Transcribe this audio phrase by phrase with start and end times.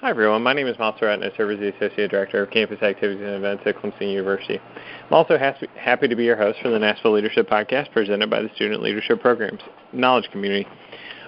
[0.00, 0.44] Hi, everyone.
[0.44, 3.20] My name is Miles Surratt, and I serve as the Associate Director of Campus Activities
[3.20, 4.60] and Events at Clemson University.
[4.60, 8.48] I'm also happy to be your host for the NASPA Leadership Podcast presented by the
[8.54, 9.60] Student Leadership Programs
[9.92, 10.68] Knowledge Community.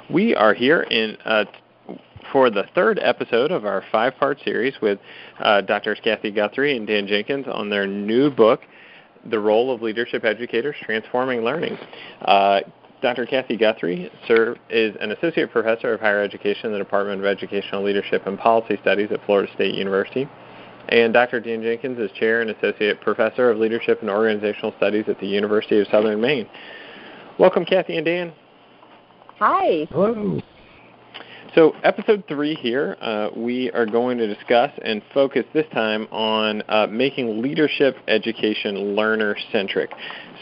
[0.08, 1.46] We are here in uh,
[2.30, 5.00] for the third episode of our five-part series with
[5.40, 5.98] uh, Drs.
[6.04, 8.60] Kathy Guthrie and Dan Jenkins on their new book,
[9.28, 11.76] The Role of Leadership Educators Transforming Learning.
[12.22, 12.60] Uh,
[13.02, 13.24] Dr.
[13.24, 17.82] Kathy Guthrie sir, is an associate professor of higher education in the Department of Educational
[17.82, 20.28] Leadership and Policy Studies at Florida State University.
[20.88, 21.40] And Dr.
[21.40, 25.78] Dan Jenkins is chair and associate professor of leadership and organizational studies at the University
[25.80, 26.48] of Southern Maine.
[27.38, 28.32] Welcome, Kathy and Dan.
[29.38, 29.86] Hi.
[29.90, 30.40] Hello.
[31.56, 36.62] So, episode three here, uh, we are going to discuss and focus this time on
[36.68, 39.90] uh, making leadership education learner centric.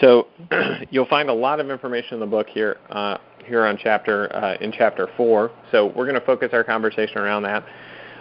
[0.02, 0.26] So,
[0.90, 2.76] you'll find a lot of information in the book here.
[2.90, 7.16] Uh, here on chapter uh, in chapter four, so we're going to focus our conversation
[7.16, 7.64] around that.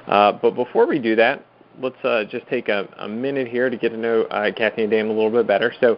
[0.07, 1.45] Uh, but before we do that,
[1.81, 5.07] let's uh, just take a, a, minute here to get to know Kathy and Dan
[5.07, 5.73] a little bit better.
[5.81, 5.97] So,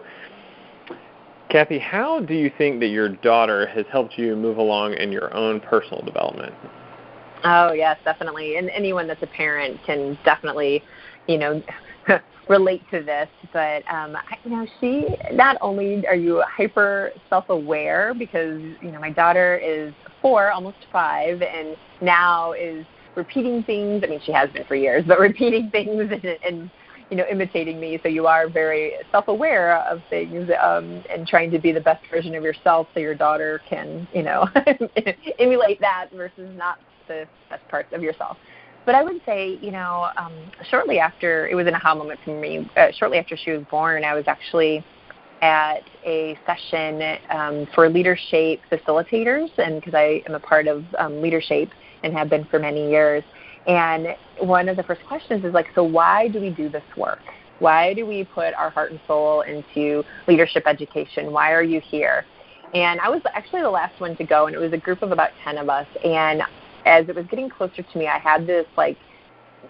[1.50, 5.34] Kathy, how do you think that your daughter has helped you move along in your
[5.34, 6.54] own personal development?
[7.42, 8.56] Oh yes, definitely.
[8.56, 10.84] And anyone that's a parent can definitely,
[11.26, 11.62] you know,
[12.48, 13.28] relate to this.
[13.52, 19.00] But um, I, you know, she not only are you hyper self-aware because you know
[19.00, 24.04] my daughter is four, almost five, and now is repeating things.
[24.04, 26.70] I mean, she has been for years, but repeating things and, and
[27.10, 27.98] you know imitating me.
[28.02, 32.34] So you are very self-aware of things um, and trying to be the best version
[32.34, 34.48] of yourself, so your daughter can you know
[35.38, 38.36] emulate that versus not the best parts of yourself.
[38.86, 40.32] But I would say, you know, um,
[40.70, 42.68] shortly after, it was an aha moment for me.
[42.76, 44.84] Uh, shortly after she was born, I was actually
[45.42, 51.20] at a session um, for leadership facilitators, and because I am a part of um,
[51.20, 51.70] leadership
[52.02, 53.22] and have been for many years.
[53.66, 57.20] And one of the first questions is like, so why do we do this work?
[57.58, 61.30] Why do we put our heart and soul into leadership education?
[61.30, 62.24] Why are you here?
[62.72, 65.12] And I was actually the last one to go, and it was a group of
[65.12, 65.86] about 10 of us.
[66.04, 66.42] And
[66.86, 68.96] as it was getting closer to me, I had this like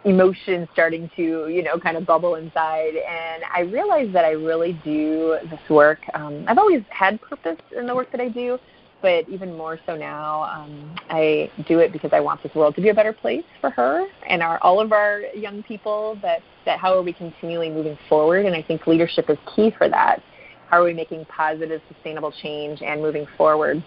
[0.05, 2.95] emotion starting to, you know, kind of bubble inside.
[2.95, 5.99] And I realized that I really do this work.
[6.15, 8.59] Um, I've always had purpose in the work that I do,
[9.03, 12.83] but even more so now, um, I do it because I want this world to
[12.83, 16.19] be a better place for her and our all of our young people.
[16.23, 18.47] That that how are we continually moving forward?
[18.47, 20.23] And I think leadership is key for that.
[20.69, 23.83] How are we making positive, sustainable change and moving forward?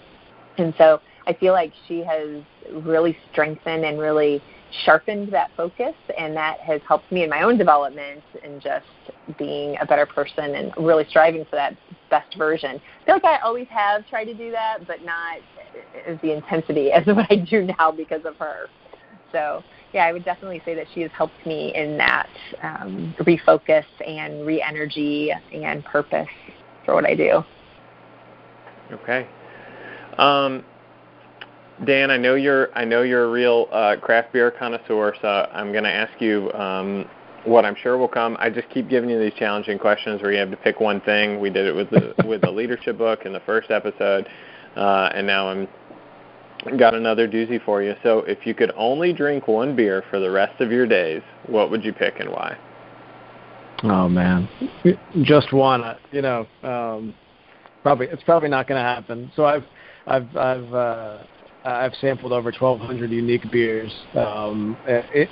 [0.57, 2.41] And so I feel like she has
[2.72, 4.41] really strengthened and really
[4.85, 8.85] sharpened that focus, and that has helped me in my own development and just
[9.38, 11.78] being a better person and really striving for that
[12.09, 12.81] best version.
[13.01, 15.39] I feel like I always have tried to do that, but not
[16.07, 18.69] as the intensity as what I do now because of her.
[19.31, 19.63] So,
[19.94, 22.29] yeah, I would definitely say that she has helped me in that
[22.61, 26.28] um, refocus and re-energy and purpose
[26.85, 27.44] for what I do.
[28.91, 29.28] Okay.
[30.17, 30.63] Um,
[31.85, 35.72] Dan, I know you're I know you're a real uh, craft beer connoisseur, so I'm
[35.72, 37.09] going to ask you um,
[37.45, 38.38] what I'm sure will come.
[38.39, 41.39] I just keep giving you these challenging questions where you have to pick one thing.
[41.39, 44.28] We did it with the with the leadership book in the first episode,
[44.75, 45.67] uh, and now I'm
[46.78, 47.95] got another doozy for you.
[48.03, 51.72] So, if you could only drink one beer for the rest of your days, what
[51.72, 52.57] would you pick and why?
[53.84, 54.47] Oh man,
[55.23, 55.84] just one.
[55.84, 57.13] Uh, you know, um,
[57.81, 59.31] probably it's probably not going to happen.
[59.35, 59.66] So I've
[60.07, 61.17] I've I've uh,
[61.66, 64.78] I've sampled over 1,200 unique beers um,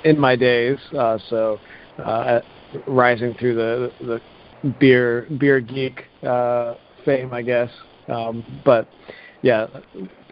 [0.04, 0.78] in, my days.
[0.96, 1.58] Uh, so,
[2.04, 2.40] uh,
[2.86, 7.70] rising through the the beer beer geek uh, fame, I guess.
[8.08, 8.88] Um, but
[9.42, 9.66] yeah,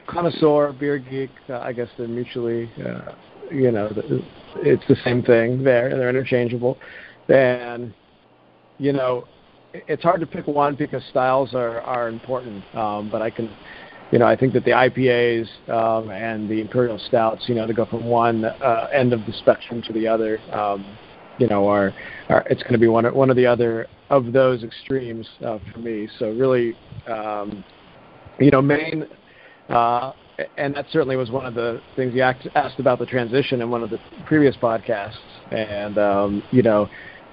[0.07, 1.31] connoisseur, beer geek.
[1.49, 3.13] Uh, I guess they're mutually, uh,
[3.53, 3.91] you know,
[4.57, 5.63] it's the same thing.
[5.63, 6.79] There, they're interchangeable,
[7.29, 7.93] and
[8.79, 9.27] you know,
[9.75, 12.65] it's hard to pick one because styles are are important.
[12.75, 13.51] Um, but I can
[14.11, 17.73] you know, I think that the IPAs um, and the imperial stouts, you know, to
[17.73, 20.85] go from one uh, end of the spectrum to the other, um,
[21.39, 21.95] you know, are,
[22.29, 25.79] are it's going to be one one of the other of those extremes uh, for
[25.79, 26.09] me.
[26.19, 26.75] So really,
[27.07, 27.65] um,
[28.41, 29.07] you know, Maine,
[29.69, 30.13] uh,
[30.57, 33.83] and that certainly was one of the things you asked about the transition in one
[33.83, 35.15] of the previous podcasts,
[35.53, 36.89] and um, you know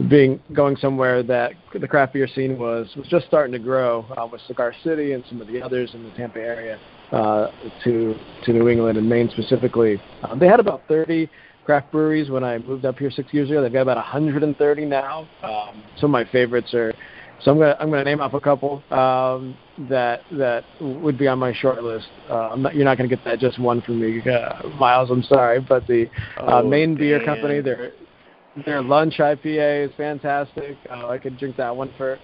[0.10, 4.28] being going somewhere that the craft beer scene was was just starting to grow uh,
[4.32, 6.80] with Cigar City and some of the others in the Tampa area
[7.12, 7.48] uh,
[7.84, 8.16] to
[8.46, 10.00] to New England and Maine specifically.
[10.24, 11.30] Um, they had about 30
[11.66, 13.62] craft breweries when I moved up here six years ago.
[13.62, 15.28] They've got about 130 now.
[15.42, 16.94] Um, some of my favorites are
[17.44, 19.58] so I'm gonna I'm gonna name off a couple um,
[19.90, 22.08] that that would be on my short list.
[22.30, 25.10] Uh, I'm not, you're not gonna get that just one from me, uh, Miles.
[25.12, 26.08] I'm sorry, but the
[26.38, 27.26] uh, Oh, Maine Beer Dan.
[27.26, 27.92] Company, their
[28.66, 30.78] their lunch IPA is fantastic.
[30.90, 32.20] Uh, I could drink that one for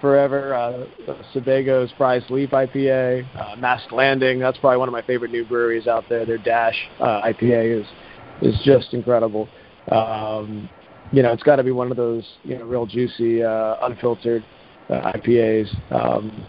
[0.00, 0.54] forever.
[0.54, 0.86] Uh,
[1.34, 4.38] Sebago's Frye's Leap IPA, uh, Landing.
[4.38, 6.24] That's probably one of my favorite new breweries out there.
[6.24, 7.86] Their Dash uh, IPA is
[8.42, 9.48] is just incredible.
[9.90, 10.68] Um,
[11.10, 14.44] you know, it's got to be one of those you know real juicy, uh, unfiltered
[14.90, 15.68] uh, IPAs.
[15.92, 16.46] Um,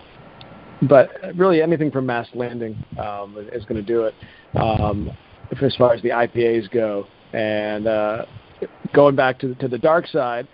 [0.88, 4.16] but really, anything from Mast Landing um, is going to do it
[4.56, 5.10] um,
[5.62, 7.06] as far as the IPAs go.
[7.34, 8.26] And uh,
[8.94, 10.48] going back to to the dark side,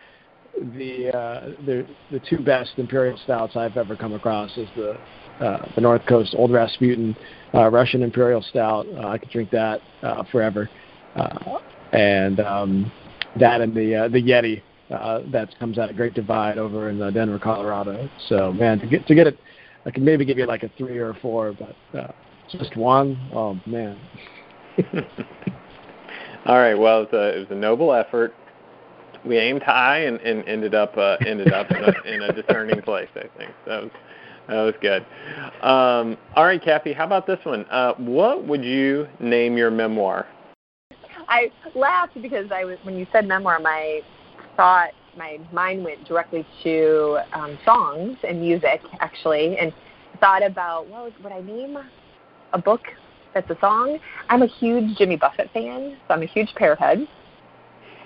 [0.77, 4.97] the uh, the the two best imperial stouts I've ever come across is the
[5.39, 7.15] uh, the North Coast Old Rasputin
[7.53, 8.85] uh, Russian Imperial Stout.
[8.87, 10.69] Uh, I could drink that uh, forever,
[11.15, 11.59] uh,
[11.91, 12.91] and um,
[13.39, 14.61] that and the uh, the Yeti
[14.91, 18.09] uh, that comes out of Great Divide over in uh, Denver, Colorado.
[18.29, 19.39] So man, to get to get it,
[19.85, 22.11] I can maybe give you like a three or a four, but uh,
[22.51, 23.99] just one, oh man.
[26.45, 26.75] All right.
[26.75, 28.33] Well, it was a, it was a noble effort.
[29.25, 32.81] We aimed high and, and ended up uh, ended up in a, in a discerning
[32.83, 33.09] place.
[33.15, 33.91] I think that was
[34.47, 35.03] that was good.
[35.63, 36.93] Um, all right, Kathy.
[36.93, 37.65] How about this one?
[37.71, 40.27] Uh, what would you name your memoir?
[41.27, 44.01] I laughed because I was when you said memoir, my
[44.55, 49.73] thought, my mind went directly to um, songs and music actually, and
[50.19, 51.77] thought about what would I name
[52.53, 52.81] a book
[53.35, 53.99] that's a song.
[54.29, 57.07] I'm a huge Jimmy Buffett fan, so I'm a huge Parrot head.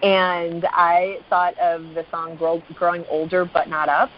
[0.02, 4.10] And I thought of the song Grow, "Growing Older but Not Up,"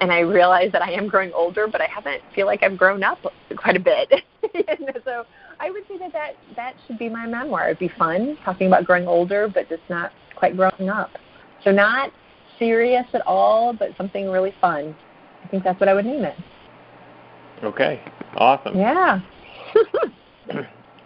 [0.00, 3.02] and I realized that I am growing older, but I haven't feel like I've grown
[3.02, 3.18] up
[3.56, 4.12] quite a bit.
[4.54, 5.24] and so
[5.58, 7.66] I would say that, that that should be my memoir.
[7.66, 11.10] It'd be fun talking about growing older, but just not quite growing up.
[11.64, 12.12] So not
[12.58, 14.94] serious at all, but something really fun.
[15.44, 16.36] I think that's what I would name it.
[17.62, 18.02] Okay.
[18.36, 18.76] Awesome.
[18.76, 19.20] Yeah.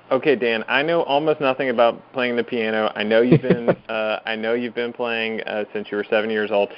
[0.09, 0.65] Okay, Dan.
[0.69, 2.93] I know almost nothing about playing the piano.
[2.95, 6.31] I know you've been uh, I know you've been playing uh, since you were seven
[6.31, 6.69] years old.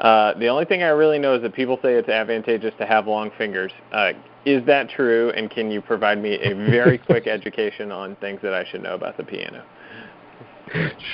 [0.00, 3.06] Uh, the only thing I really know is that people say it's advantageous to have
[3.06, 3.70] long fingers.
[3.92, 4.12] Uh,
[4.44, 5.30] is that true?
[5.30, 8.94] And can you provide me a very quick education on things that I should know
[8.94, 9.64] about the piano?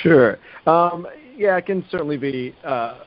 [0.03, 0.39] Sure.
[0.67, 1.07] Um,
[1.37, 3.01] yeah, it can certainly be uh,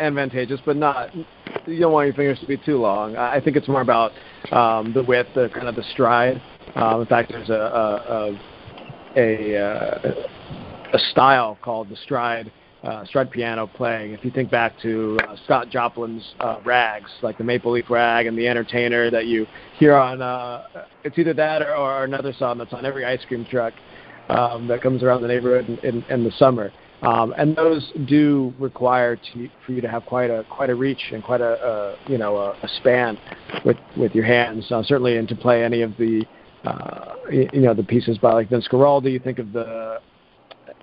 [0.00, 1.14] advantageous, but not.
[1.14, 3.16] You don't want your fingers to be too long.
[3.16, 4.12] I think it's more about
[4.52, 6.42] um, the width, the kind of the stride.
[6.74, 8.36] Um, in fact, there's a
[9.16, 10.14] a, a, uh,
[10.92, 12.50] a style called the stride.
[12.82, 14.12] Uh, stride piano playing.
[14.12, 18.26] If you think back to uh, Scott Joplin's uh, rags, like the Maple Leaf Rag
[18.26, 19.46] and the Entertainer that you
[19.78, 20.66] hear on, uh,
[21.02, 23.72] it's either that or, or another song that's on every ice cream truck
[24.28, 26.72] um, that comes around the neighborhood in, in, in the summer.
[27.02, 31.10] Um, and those do require to, for you to have quite a quite a reach
[31.12, 33.18] and quite a, a you know a, a span
[33.64, 34.70] with with your hands.
[34.70, 36.24] Uh, certainly, and to play any of the
[36.64, 39.12] uh, you, know the pieces by like Vince Guaraldi.
[39.12, 40.00] You think of the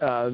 [0.02, 0.32] uh,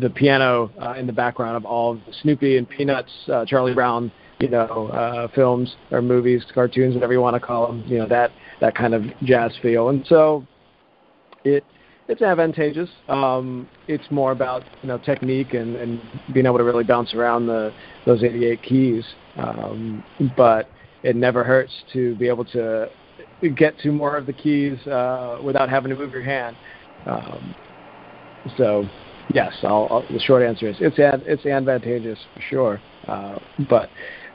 [0.00, 3.74] the piano uh, in the background of all of the Snoopy and Peanuts, uh, Charlie
[3.74, 7.84] Brown, you know, uh, films or movies, cartoons, whatever you want to call them.
[7.86, 8.30] You know that
[8.60, 10.46] that kind of jazz feel, and so
[11.44, 11.64] it
[12.08, 12.88] it's advantageous.
[13.08, 16.00] Um, it's more about you know technique and, and
[16.32, 17.72] being able to really bounce around the
[18.06, 19.04] those 88 keys.
[19.36, 20.02] Um,
[20.36, 20.68] but
[21.02, 22.88] it never hurts to be able to
[23.56, 26.56] get to more of the keys uh, without having to move your hand.
[27.06, 27.54] Um,
[28.56, 28.84] so
[29.32, 32.80] yes, I'll, I'll, the short answer is it's ad, it's advantageous for sure.
[33.06, 33.88] Uh, but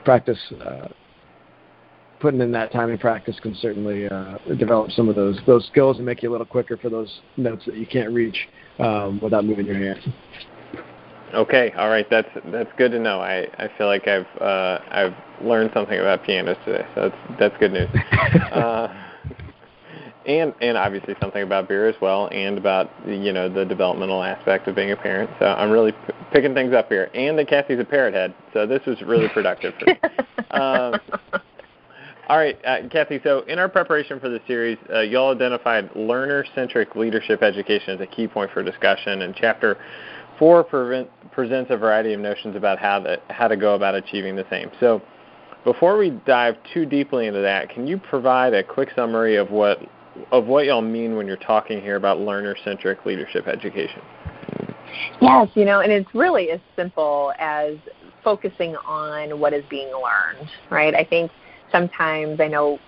[0.04, 0.40] practice.
[0.64, 0.88] Uh,
[2.24, 5.98] putting in that time and practice can certainly uh, develop some of those those skills
[5.98, 8.48] and make you a little quicker for those notes that you can't reach
[8.80, 10.00] um, without moving your hand.
[11.34, 13.20] Okay, all right, that's that's good to know.
[13.20, 17.58] I, I feel like I've uh, I've learned something about pianos today, so that's that's
[17.58, 17.90] good news.
[18.52, 18.88] uh,
[20.28, 24.68] and and obviously something about beer as well, and about you know the developmental aspect
[24.68, 25.30] of being a parent.
[25.40, 27.10] So I'm really p- picking things up here.
[27.16, 30.00] And that Kathy's a parrot head, so this was really productive for me.
[30.52, 31.00] Um,
[32.30, 33.20] all right, uh, Kathy.
[33.24, 38.08] So in our preparation for the series, uh, y'all identified learner-centric leadership education as a
[38.08, 39.78] key point for discussion, and chapter
[40.44, 44.36] four prevent, presents a variety of notions about how to how to go about achieving
[44.36, 44.70] the same.
[44.78, 45.02] So
[45.64, 49.80] before we dive too deeply into that, can you provide a quick summary of what
[50.34, 54.02] of what y'all mean when you're talking here about learner-centric leadership education?
[55.22, 57.76] Yes, you know, and it's really as simple as
[58.22, 60.94] focusing on what is being learned, right?
[60.94, 61.32] I think
[61.72, 62.80] sometimes I know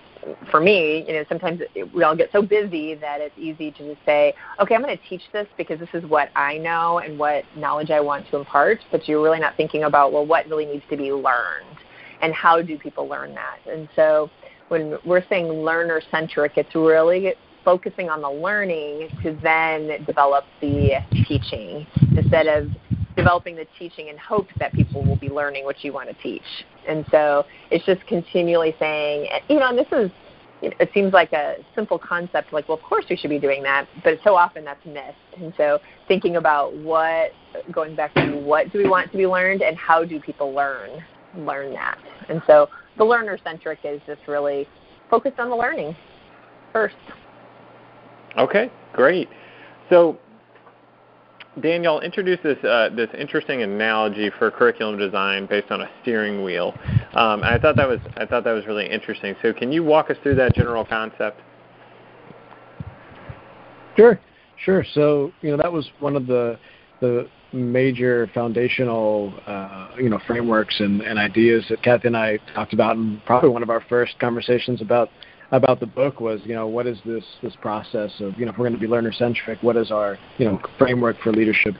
[0.50, 1.60] for me, you know, sometimes
[1.94, 5.08] we all get so busy that it's easy to just say, okay, I'm going to
[5.08, 8.80] teach this because this is what I know and what knowledge I want to impart,
[8.90, 11.78] but you're really not thinking about, well, what really needs to be learned.
[12.22, 13.58] and how do people learn that?
[13.70, 14.30] And so
[14.68, 20.94] when we're saying learner centric, it's really focusing on the learning to then develop the
[21.26, 22.68] teaching instead of
[23.16, 26.42] developing the teaching in hopes that people will be learning what you want to teach.
[26.86, 30.10] And so it's just continually saying, you know, and this is,
[30.62, 33.86] it seems like a simple concept, like, well, of course we should be doing that,
[34.02, 35.16] but so often that's missed.
[35.36, 37.32] And so thinking about what,
[37.72, 41.02] going back to what do we want to be learned and how do people learn,
[41.36, 41.98] learn that.
[42.28, 44.66] And so the learner centric is just really
[45.10, 45.94] focused on the learning
[46.72, 46.96] first.
[48.38, 49.28] Okay, great.
[49.90, 50.18] So
[51.60, 56.74] Danielle, introduced this uh, this interesting analogy for curriculum design based on a steering wheel.
[57.14, 59.34] Um, I thought that was I thought that was really interesting.
[59.40, 61.40] So, can you walk us through that general concept?
[63.96, 64.20] Sure,
[64.64, 64.84] sure.
[64.92, 66.58] So, you know, that was one of the
[67.00, 72.74] the major foundational uh, you know frameworks and, and ideas that Kathy and I talked
[72.74, 75.08] about, in probably one of our first conversations about
[75.52, 78.58] about the book was, you know, what is this this process of, you know, if
[78.58, 81.76] we're going to be learner centric, what is our, you know, framework for leadership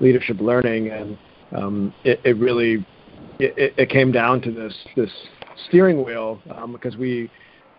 [0.00, 1.18] leadership learning, and
[1.56, 2.84] um, it, it really
[3.38, 5.10] it, it came down to this this
[5.68, 7.30] steering wheel um, because we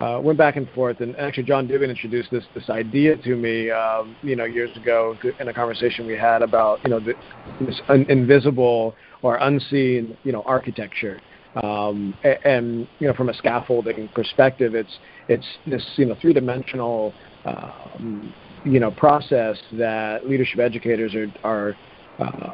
[0.02, 3.70] uh, went back and forth, and actually John Dugan introduced this this idea to me,
[3.70, 8.06] um, you know, years ago in a conversation we had about, you know, this un-
[8.10, 11.20] invisible or unseen, you know, architecture.
[11.64, 14.92] Um, and you know, from a scaffolding perspective, it's
[15.32, 17.14] it's this you know three-dimensional
[17.46, 18.34] um,
[18.66, 21.76] you know process that leadership educators are are
[22.12, 22.54] uh,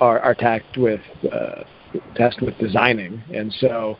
[0.00, 1.00] are, are tasked with
[1.32, 1.62] uh,
[2.16, 3.96] tasked with designing, and so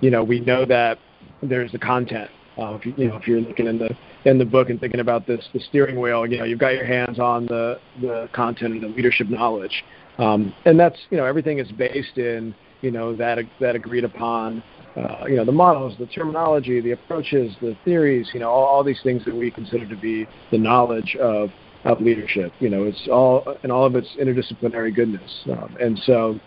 [0.00, 0.98] you know we know that
[1.42, 2.30] there's the content.
[2.58, 3.90] Uh, if you, you know if you're looking in the
[4.26, 6.86] in the book and thinking about this the steering wheel, you know you've got your
[6.86, 9.82] hands on the the content and the leadership knowledge,
[10.18, 14.62] um, and that's you know everything is based in you know that that agreed upon
[14.96, 18.84] uh, you know the models, the terminology, the approaches, the theories, you know all, all
[18.84, 21.50] these things that we consider to be the knowledge of
[21.84, 22.52] of leadership.
[22.58, 26.40] You know it's all and all of its interdisciplinary goodness, um, and so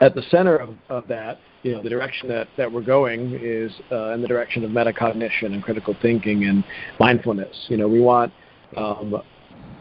[0.00, 3.72] at the center of, of that, you know, the direction that, that we're going is
[3.90, 6.62] uh, in the direction of metacognition and critical thinking and
[7.00, 7.66] mindfulness.
[7.68, 8.32] You know, we want
[8.76, 9.22] um,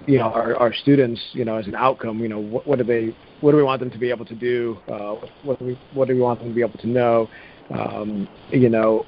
[0.08, 2.86] you know our, our students you know as an outcome you know what, what do
[2.86, 5.79] they what do we want them to be able to do uh, what do we
[5.94, 7.29] what do we want them to be able to know
[7.74, 9.05] um, you know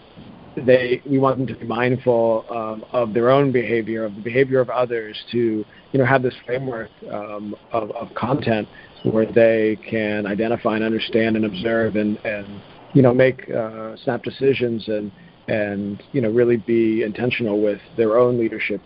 [0.56, 4.60] they we want them to be mindful um, of their own behavior of the behavior
[4.60, 8.68] of others to you know have this framework um, of, of content
[9.04, 12.62] where they can identify and understand and observe and and
[12.94, 15.12] you know make uh, snap decisions and
[15.48, 18.82] and you know really be intentional with their own leadership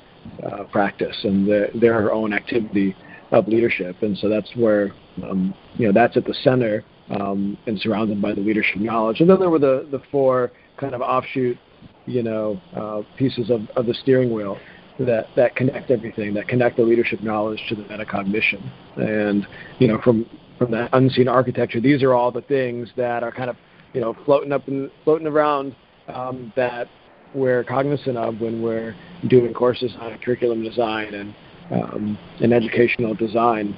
[0.46, 2.96] uh, practice and the, their own activity
[3.32, 4.02] of leadership.
[4.02, 8.34] And so that's where, um, you know, that's at the center um, and surrounded by
[8.34, 9.20] the leadership knowledge.
[9.20, 11.58] And then there were the, the four kind of offshoot,
[12.06, 14.58] you know, uh, pieces of, of the steering wheel
[15.00, 18.62] that, that connect everything, that connect the leadership knowledge to the metacognition.
[18.98, 19.48] And,
[19.80, 23.50] you know, from, from that unseen architecture, these are all the things that are kind
[23.50, 23.58] of,
[23.94, 25.76] you know, floating up and floating around
[26.08, 26.88] um, that
[27.34, 28.96] we're cognizant of when we're
[29.28, 31.36] doing courses on curriculum design and
[31.72, 33.76] um, and educational design.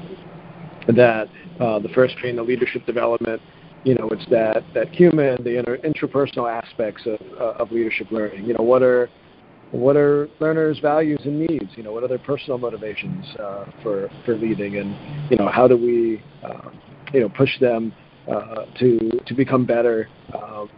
[0.88, 3.42] That uh, the first being the leadership development,
[3.84, 8.46] you know, it's that that human, the inter- intrapersonal aspects of uh, of leadership learning.
[8.46, 9.10] You know, what are
[9.72, 11.72] what are learners' values and needs?
[11.76, 14.96] You know, what are their personal motivations uh, for for leading, and
[15.32, 16.70] you know, how do we uh,
[17.14, 17.94] you know push them
[18.28, 20.70] uh, to to become better um,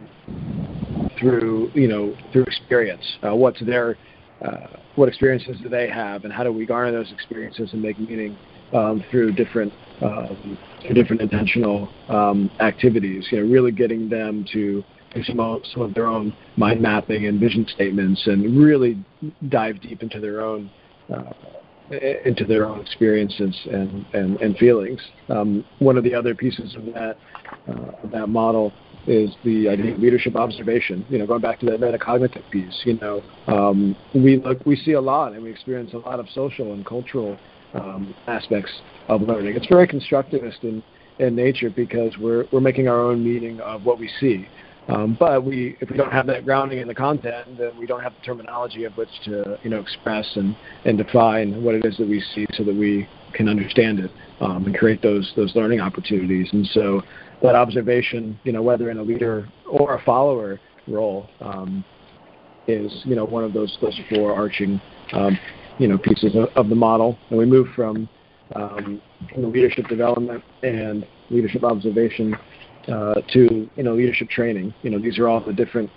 [1.18, 3.04] through you know through experience.
[3.26, 3.96] Uh, what's their
[4.44, 7.98] uh, what experiences do they have, and how do we garner those experiences and make
[7.98, 8.36] meaning
[8.72, 10.58] um, through different um,
[10.94, 13.26] different intentional um, activities?
[13.30, 17.26] You know, really getting them to do some of, some of their own mind mapping
[17.26, 19.02] and vision statements, and really
[19.48, 20.70] dive deep into their own.
[21.12, 21.32] Uh,
[22.26, 25.00] into their own experiences and, and, and feelings.
[25.30, 27.16] Um, one of the other pieces of that,
[27.66, 28.74] uh, of that model
[29.06, 31.04] is the I think leadership observation.
[31.08, 32.82] You know, going back to that metacognitive piece.
[32.84, 36.26] You know, um, we look, we see a lot, and we experience a lot of
[36.34, 37.38] social and cultural
[37.74, 38.72] um, aspects
[39.08, 39.56] of learning.
[39.56, 40.82] It's very constructivist in
[41.18, 44.48] in nature because we're we're making our own meaning of what we see.
[44.88, 48.02] Um, but we, if we don't have that grounding in the content, then we don't
[48.02, 50.56] have the terminology of which to, you know, express and,
[50.86, 54.10] and define what it is that we see, so that we can understand it
[54.40, 56.48] um, and create those those learning opportunities.
[56.52, 57.02] And so,
[57.42, 61.84] that observation, you know, whether in a leader or a follower role, um,
[62.66, 64.80] is you know one of those those four arching
[65.12, 65.38] um,
[65.78, 67.18] you know pieces of, of, the model.
[67.30, 68.08] And we move from
[68.54, 69.00] um,
[69.36, 72.34] leadership development and leadership observation
[72.88, 74.74] uh, to you know leadership training.
[74.82, 75.90] You know these are all the different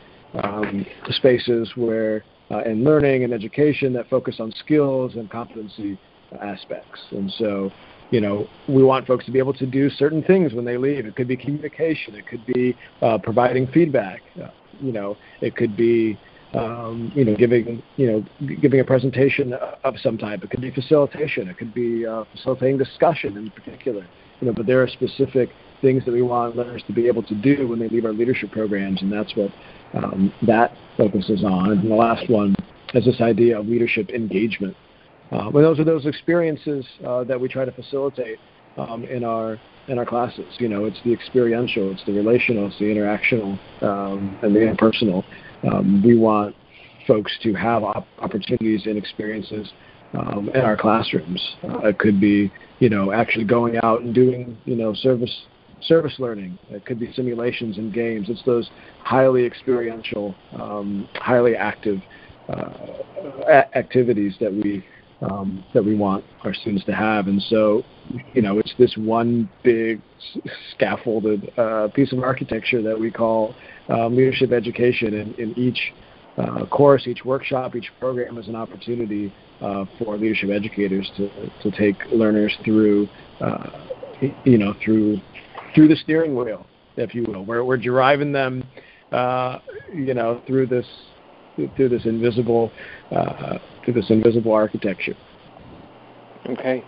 [0.44, 5.98] um, spaces where uh, in learning and education that focus on skills and competency
[6.42, 7.00] aspects.
[7.12, 7.72] And so,
[8.10, 11.06] you know, we want folks to be able to do certain things when they leave.
[11.06, 12.16] It could be communication.
[12.16, 14.22] It could be uh, providing feedback.
[14.42, 14.50] Uh,
[14.82, 16.18] you know, it could be
[16.54, 20.44] um, you know, giving you know giving a presentation of some type.
[20.44, 21.48] It could be facilitation.
[21.48, 24.06] It could be uh, facilitating discussion in particular.
[24.40, 25.50] You know, but there are specific
[25.82, 28.52] things that we want learners to be able to do when they leave our leadership
[28.52, 29.52] programs, and that's what
[29.94, 31.72] um, that focuses on.
[31.72, 32.56] And the last one
[32.94, 34.76] is this idea of leadership engagement.
[35.32, 38.38] Uh, and those are those experiences uh, that we try to facilitate
[38.78, 40.46] um, in our in our classes.
[40.60, 45.26] You know, it's the experiential, it's the relational, it's the interactional, um, and the impersonal.
[45.70, 46.56] Um, we want
[47.08, 49.72] folks to have op- opportunities and experiences
[50.14, 51.42] um, in our classrooms.
[51.64, 55.46] Uh, it could be, you know, actually going out and doing, you know, service
[55.82, 56.60] service learning.
[56.70, 58.30] It could be simulations and games.
[58.30, 58.70] It's those
[59.04, 62.00] highly experiential, um, highly active
[62.50, 62.70] uh,
[63.76, 64.86] activities that we
[65.22, 67.28] um, that we want our students to have.
[67.28, 67.84] And so,
[68.34, 70.02] you know, it's this one big
[70.74, 73.56] scaffolded uh, piece of architecture that we call
[73.90, 75.14] um, leadership education.
[75.16, 75.94] And in each
[76.38, 81.30] uh, course, each workshop, each program is an opportunity uh, for leadership educators to,
[81.62, 83.08] to take learners through,
[83.42, 83.88] uh,
[84.44, 85.18] you know, through
[85.76, 86.66] through the steering wheel,
[86.98, 87.46] if you will.
[87.46, 88.64] We're, we're driving them,
[89.12, 89.60] uh,
[89.94, 90.86] you know, through this
[91.76, 92.72] through this invisible
[93.12, 95.16] uh, through this invisible architecture.
[96.50, 96.84] Okay,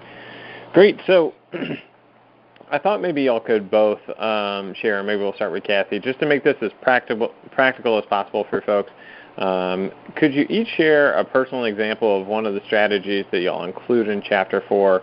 [0.73, 0.99] great.
[1.05, 1.33] So.
[2.71, 5.03] I thought maybe y'all could both um, share.
[5.03, 8.61] Maybe we'll start with Kathy, just to make this as practical practical as possible for
[8.61, 8.91] folks.
[9.37, 13.63] Um, could you each share a personal example of one of the strategies that y'all
[13.65, 15.01] include in Chapter Four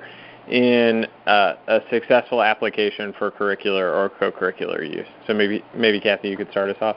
[0.48, 5.06] in uh, a successful application for curricular or co-curricular use?
[5.26, 6.96] So maybe maybe Kathy, you could start us off.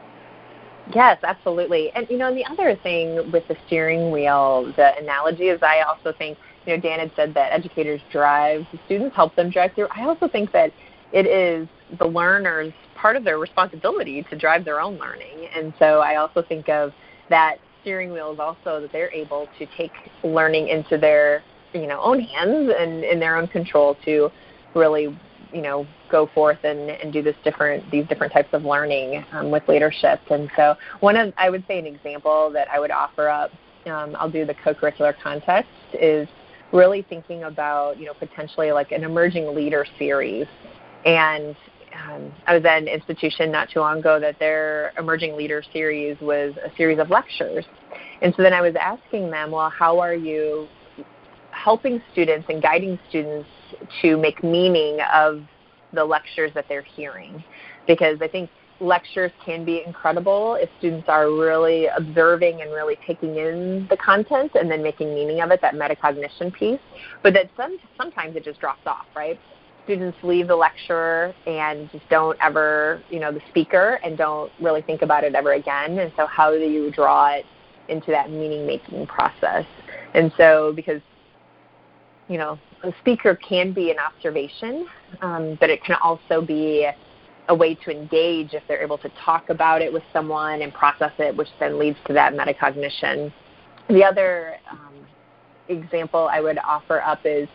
[0.93, 1.91] Yes, absolutely.
[1.91, 5.82] And you know, and the other thing with the steering wheel, the analogy is I
[5.82, 9.74] also think, you know, Dan had said that educators drive, the students help them drive
[9.74, 9.88] through.
[9.96, 10.72] I also think that
[11.12, 11.67] it is
[11.99, 15.47] the learners part of their responsibility to drive their own learning.
[15.56, 16.91] And so I also think of
[17.30, 19.91] that steering wheel is also that they're able to take
[20.23, 24.32] learning into their, you know, own hands and in their own control to
[24.73, 25.15] really
[25.54, 29.52] you know go forth and, and do this different these different types of learning um,
[29.52, 30.19] with leadership.
[30.32, 33.52] And so one of I would say an example that I would offer up.
[33.86, 36.28] Um, I'll do the co-curricular context is
[36.74, 40.48] really thinking about you know potentially like an emerging leader series
[41.06, 41.56] and
[41.94, 46.20] um, I was at an institution not too long ago that their emerging leader series
[46.22, 47.66] was a series of lectures.
[48.24, 50.68] And so then I was asking them, well, how are you
[51.52, 53.48] helping students and guiding students
[54.02, 55.44] to make meaning of
[55.94, 57.44] the lectures that they're hearing.
[57.88, 58.50] Because I think
[58.84, 64.52] lectures can be incredible if students are really observing and really taking in the content
[64.56, 66.80] and then making meaning of it, that metacognition piece.
[67.22, 69.39] But that some, sometimes it just drops off, right?
[69.86, 74.82] Students leave the lecture and just don't ever, you know, the speaker and don't really
[74.82, 76.00] think about it ever again.
[76.00, 77.46] And so how do you draw it
[77.89, 79.65] into that meaning making process?
[80.13, 81.02] And so because
[82.30, 84.88] you know, a speaker can be an observation,
[85.22, 86.88] um, but it can also be
[87.49, 91.12] a way to engage if they're able to talk about it with someone and process
[91.19, 93.32] it, which then leads to that metacognition.
[93.89, 94.93] The other um,
[95.67, 97.47] example I would offer up is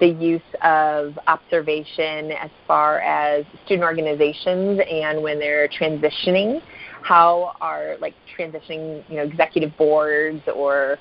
[0.00, 6.60] the use of observation as far as student organizations and when they're transitioning,
[7.02, 10.98] how are like transitioning, you know, executive boards or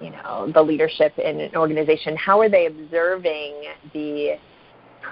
[0.00, 4.36] you know the leadership in an organization how are they observing the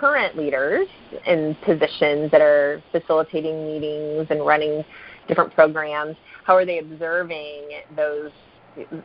[0.00, 0.87] current leaders
[1.26, 4.85] in positions that are facilitating meetings and running
[5.28, 8.30] different programs how are they observing those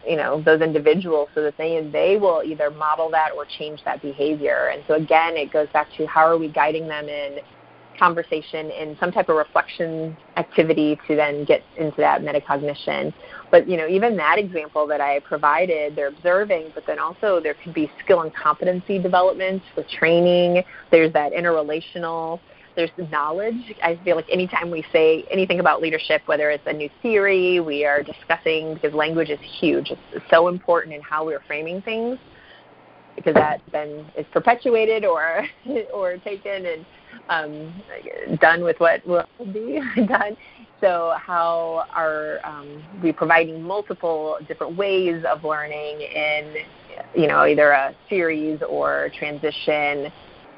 [0.06, 4.02] you know those individuals so that they they will either model that or change that
[4.02, 4.72] behavior?
[4.74, 7.40] And so again it goes back to how are we guiding them in
[8.00, 13.14] conversation in some type of reflection activity to then get into that metacognition.
[13.52, 17.56] But you know, even that example that I provided, they're observing, but then also there
[17.56, 20.64] could be skill and competency development with training.
[20.92, 22.40] There's that interrelational.
[22.76, 23.76] There's knowledge.
[23.84, 27.84] I feel like anytime we say anything about leadership, whether it's a new theory, we
[27.84, 29.92] are discussing because language is huge.
[30.14, 32.18] It's so important in how we're framing things
[33.18, 35.46] because that then is perpetuated or
[35.94, 36.86] or taken and
[37.30, 37.74] um,
[38.40, 40.36] done with what will be done.
[40.82, 46.56] So how are um, we providing multiple different ways of learning in,
[47.16, 50.12] you know, either a series or transition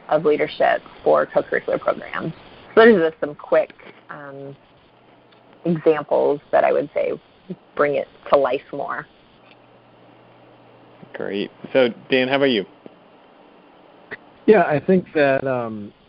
[0.09, 2.33] of leadership for co-curricular programs?
[2.75, 3.73] So those are just some quick
[4.09, 4.55] um,
[5.65, 7.13] examples that I would say
[7.75, 9.07] bring it to life more.
[11.13, 11.51] Great.
[11.73, 12.65] So, Dan, how about you?
[14.45, 16.00] Yeah, I think that um, pr-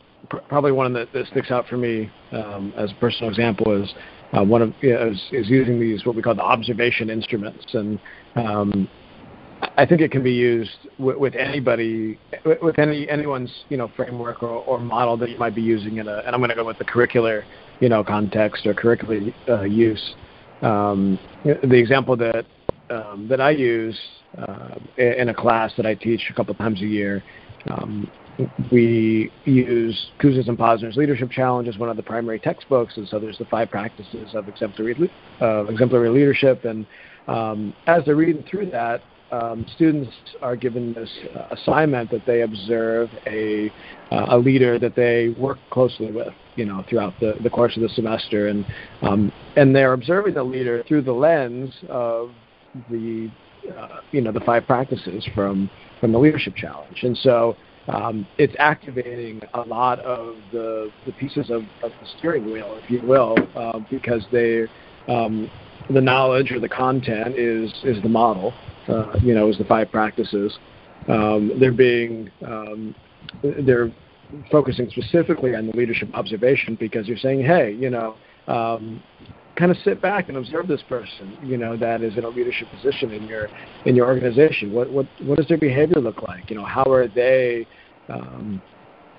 [0.49, 3.92] probably one that, that sticks out for me um, as a personal example is
[4.33, 7.66] uh, one of you know, is, is, using these what we call the observation instruments,
[7.75, 8.01] and
[8.37, 8.88] um,
[9.77, 12.18] I think it can be used with, with anybody,
[12.62, 16.09] with any anyone's you know framework or, or model that you might be using in
[16.09, 16.23] a.
[16.25, 17.45] And I'm going to go with the curricular
[17.81, 20.14] you know context or curricular uh, use.
[20.62, 22.47] Um, the example that
[22.88, 23.99] um, that I use
[24.38, 27.23] uh, in a class that I teach a couple times a year
[27.71, 28.11] um,
[28.71, 33.18] we use Kouzes and Posner's Leadership Challenge as one of the primary textbooks, and so
[33.18, 36.64] there's the five practices of exemplary, uh, exemplary leadership.
[36.64, 36.87] And
[37.29, 40.11] um, as they're reading through that, um, students
[40.42, 41.11] are given this
[41.51, 43.73] assignment that they observe a,
[44.11, 47.83] uh, a leader that they work closely with, you know, throughout the, the course of
[47.83, 48.66] the semester, and
[49.01, 52.31] um, and they're observing the leader through the lens of
[52.90, 53.31] the,
[53.75, 57.57] uh, you know, the five practices from from the leadership challenge, and so
[57.88, 62.90] um, it's activating a lot of the, the pieces of, of the steering wheel, if
[62.90, 64.66] you will, uh, because they,
[65.09, 65.51] um,
[65.90, 68.55] the knowledge or the content is, is the model,
[68.88, 70.57] uh, you know, is the five practices.
[71.09, 72.95] Um, they're being, um,
[73.42, 73.90] they're
[74.51, 78.16] focusing specifically on the leadership observation because you're saying, hey, you know,
[78.47, 79.03] um,
[79.57, 82.69] kind of sit back and observe this person, you know, that is in a leadership
[82.71, 83.49] position in your
[83.85, 84.73] in your organization.
[84.73, 86.51] What what what does their behavior look like?
[86.51, 87.67] You know, how are they
[88.09, 88.62] um,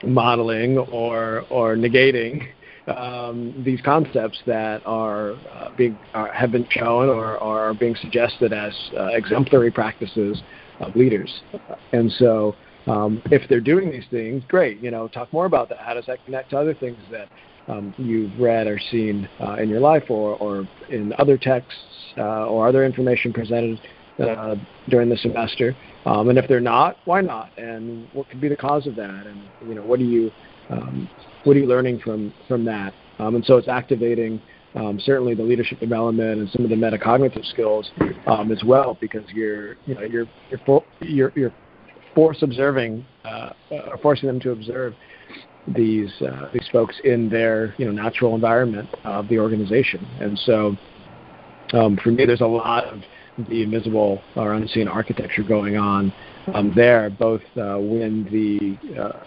[0.03, 2.47] modeling or or negating
[2.87, 7.95] um, these concepts that are uh, being are, have been shown or, or, are being
[7.95, 10.41] suggested as uh, exemplary practices
[10.79, 11.31] of leaders.
[11.93, 12.55] And so,
[12.87, 14.81] um, if they're doing these things, great.
[14.81, 15.79] You know, talk more about that.
[15.79, 17.29] How does that connect to other things that
[17.67, 21.79] um, you've read or seen uh, in your life or, or in other texts
[22.17, 23.79] uh, or other information presented
[24.19, 24.55] uh,
[24.89, 25.75] during the semester?
[26.05, 27.57] Um, and if they're not, why not?
[27.57, 29.25] And what could be the cause of that?
[29.25, 30.31] And you know, what are you
[30.69, 31.09] um,
[31.43, 32.93] what are you learning from from that?
[33.19, 34.41] Um, and so it's activating
[34.75, 37.91] um, certainly the leadership development and some of the metacognitive skills
[38.27, 41.53] um, as well, because you're you know you're you're for, you're, you're
[42.15, 44.93] force observing uh, uh, forcing them to observe
[45.67, 50.05] these uh, these folks in their you know natural environment of the organization.
[50.19, 50.75] And so,
[51.73, 53.01] um, for me, there's a lot of
[53.49, 56.13] the invisible or unseen architecture going on
[56.53, 59.23] um, there, both uh, when the uh,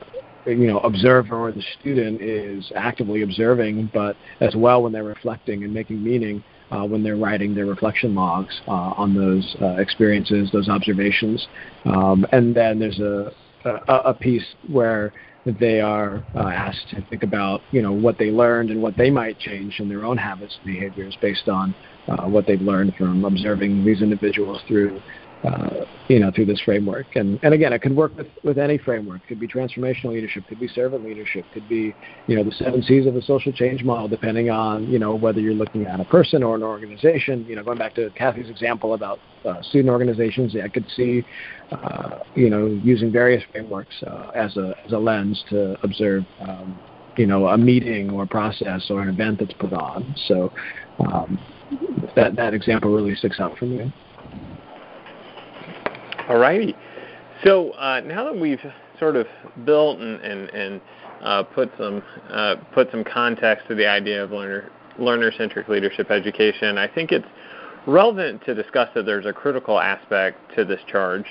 [0.47, 5.65] you know observer or the student is actively observing, but as well when they're reflecting
[5.65, 6.43] and making meaning.
[6.69, 11.47] Uh, when they're writing their reflection logs uh, on those uh, experiences, those observations,
[11.85, 13.31] um, and then there's a,
[13.65, 15.13] a, a piece where
[15.61, 19.11] they are uh, asked to think about you know what they learned and what they
[19.11, 21.75] might change in their own habits and behaviors based on
[22.09, 25.01] uh, what they've learned from observing these individuals through
[25.45, 28.79] uh, you know through this framework and and again it could work with with any
[28.79, 31.95] framework it could be transformational leadership could be servant leadership could be
[32.27, 35.41] you know the seven c's of the social change model depending on you know whether
[35.41, 38.95] you're looking at a person or an organization you know going back to kathy's example
[38.95, 41.25] about uh, student organizations i could see
[41.73, 46.79] uh, you know, using various frameworks uh, as a as a lens to observe, um,
[47.17, 50.15] you know, a meeting or process or an event that's put on.
[50.29, 50.53] So
[51.01, 51.39] um,
[52.15, 53.93] that that example really sticks out for me.
[56.29, 56.75] All righty.
[57.45, 58.61] So uh, now that we've
[58.99, 59.27] sort of
[59.65, 60.81] built and and, and
[61.23, 66.11] uh, put some uh, put some context to the idea of learner learner centric leadership
[66.11, 67.27] education, I think it's
[67.87, 71.27] relevant to discuss that there's a critical aspect to this charge.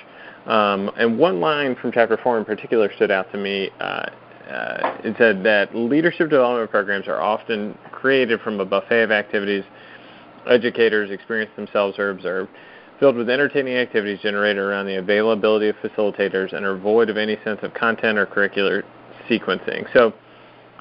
[0.46, 3.70] Um, and one line from chapter four in particular stood out to me.
[3.80, 4.06] Uh,
[4.48, 9.64] uh, it said that leadership development programs are often created from a buffet of activities
[10.46, 12.48] educators experience themselves or observe,
[12.98, 17.36] filled with entertaining activities generated around the availability of facilitators and are void of any
[17.44, 18.82] sense of content or curricular
[19.28, 19.86] sequencing.
[19.92, 20.12] So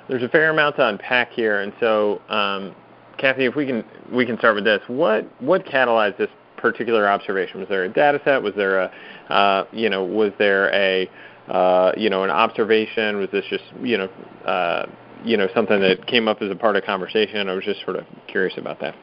[0.08, 2.75] there's a fair amount to unpack here, and so um,
[3.17, 4.82] Kathy, if we can we can start with this.
[4.88, 7.60] What what catalyzed this particular observation?
[7.60, 8.41] Was there a data set?
[8.41, 8.91] Was there a
[9.30, 11.10] uh, you know was there a
[11.47, 13.17] uh, you know an observation?
[13.17, 14.10] Was this just you know
[14.45, 14.86] uh,
[15.23, 17.49] you know something that came up as a part of conversation?
[17.49, 18.95] I was just sort of curious about that.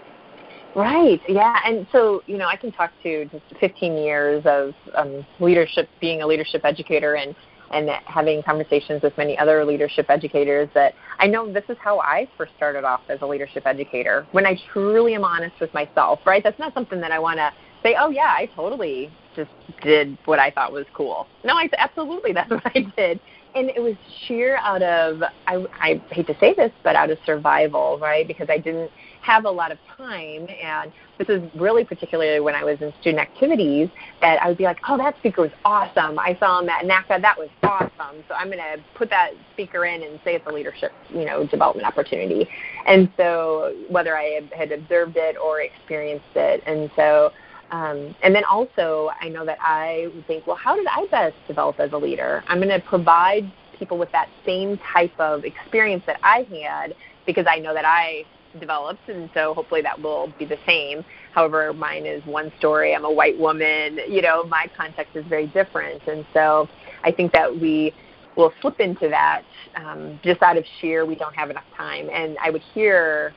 [0.75, 1.21] Right.
[1.29, 1.59] Yeah.
[1.67, 6.23] And so, you know, I can talk to just 15 years of um, leadership, being
[6.23, 7.35] a leadership educator, and
[7.73, 12.29] and having conversations with many other leadership educators that I know this is how I
[12.37, 14.27] first started off as a leadership educator.
[14.33, 16.43] When I truly am honest with myself, right?
[16.43, 17.51] That's not something that I want to
[17.83, 19.51] say, oh yeah, I totally just
[19.83, 21.27] did what I thought was cool.
[21.45, 23.21] No, I absolutely that's what I did.
[23.55, 23.95] And it was
[24.27, 28.27] sheer out of I, I hate to say this, but out of survival, right?
[28.27, 32.65] Because I didn't have a lot of time, and this is really particularly when I
[32.65, 33.89] was in student activities
[34.21, 36.19] that I would be like, oh, that speaker was awesome.
[36.19, 38.25] I saw him at NACA, that was awesome.
[38.29, 41.47] So I'm going to put that speaker in and say it's a leadership, you know,
[41.47, 42.49] development opportunity.
[42.87, 47.33] And so whether I had observed it or experienced it, and so
[47.73, 51.35] um, and then also, I know that I would think, well, how did I best
[51.49, 52.45] develop as a leader?
[52.47, 57.47] I'm going to provide people with that same type of experience that I had because
[57.49, 58.25] I know that I
[58.61, 61.03] developed, and so hopefully that will be the same.
[61.33, 62.95] However, mine is one story.
[62.95, 63.99] I'm a white woman.
[64.07, 66.69] You know, my context is very different, and so
[67.03, 67.95] I think that we
[68.37, 69.45] will slip into that
[69.77, 72.11] um, just out of sheer we don't have enough time.
[72.13, 73.33] And I would hear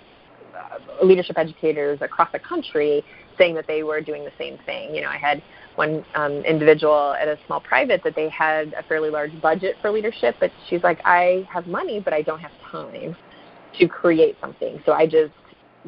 [0.54, 3.04] uh, leadership educators across the country
[3.38, 4.94] saying that they were doing the same thing.
[4.96, 5.42] You know, I had
[5.76, 9.92] one um, individual at a small private that they had a fairly large budget for
[9.92, 13.16] leadership, but she's like, I have money, but I don't have time
[13.78, 14.82] to create something.
[14.86, 15.34] So I just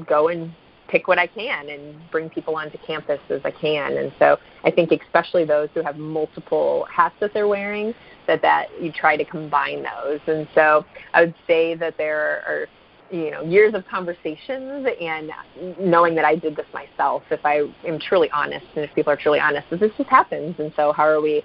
[0.07, 0.53] go and
[0.87, 3.97] pick what I can and bring people onto campus as I can.
[3.97, 7.93] And so I think especially those who have multiple hats that they're wearing,
[8.25, 10.19] that that you try to combine those.
[10.27, 12.67] And so I would say that there are
[13.11, 15.31] you know years of conversations and
[15.79, 17.23] knowing that I did this myself.
[17.29, 20.55] If I am truly honest, and if people are truly honest, that this just happens.
[20.59, 21.43] And so, how are we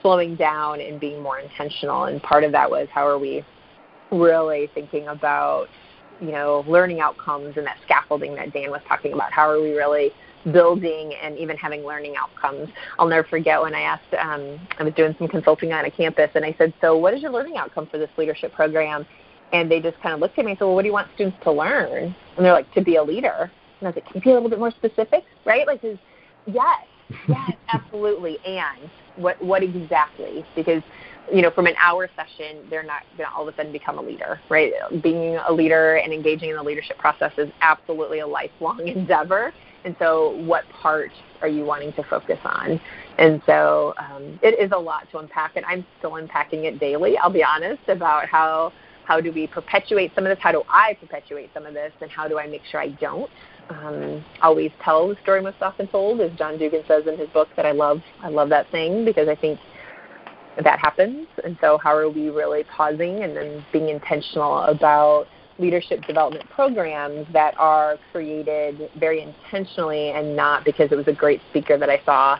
[0.00, 2.04] slowing down and being more intentional?
[2.04, 3.44] And part of that was how are we
[4.10, 5.68] really thinking about
[6.20, 9.32] you know learning outcomes and that scaffolding that Dan was talking about.
[9.32, 10.12] How are we really
[10.50, 12.68] building and even having learning outcomes.
[12.98, 16.30] I'll never forget when I asked, um, I was doing some consulting on a campus,
[16.34, 19.06] and I said, So, what is your learning outcome for this leadership program?
[19.52, 21.08] And they just kind of looked at me and said, well, what do you want
[21.14, 22.14] students to learn?
[22.36, 23.50] And they're like, to be a leader.
[23.80, 25.66] And I was like, can you be a little bit more specific, right?
[25.66, 25.82] Like,
[26.46, 26.86] yes,
[27.28, 28.38] yes, absolutely.
[28.46, 30.44] And what what exactly?
[30.54, 30.82] Because
[31.32, 33.98] you know, from an hour session, they're not going to all of a sudden become
[33.98, 34.72] a leader, right?
[35.02, 39.52] Being a leader and engaging in the leadership process is absolutely a lifelong endeavor.
[39.84, 41.10] And so, what part
[41.40, 42.80] are you wanting to focus on?
[43.18, 47.18] And so, um, it is a lot to unpack, and I'm still unpacking it daily.
[47.18, 48.72] I'll be honest about how
[49.04, 50.38] how do we perpetuate some of this?
[50.42, 51.92] How do I perpetuate some of this?
[52.00, 53.30] And how do I make sure I don't?
[53.68, 57.48] Um, always tell the story most often told, as John Dugan says in his book.
[57.56, 58.00] That I love.
[58.22, 59.58] I love that thing because I think
[60.62, 61.26] that happens.
[61.44, 65.26] And so, how are we really pausing and then being intentional about
[65.58, 71.40] leadership development programs that are created very intentionally and not because it was a great
[71.50, 72.38] speaker that I saw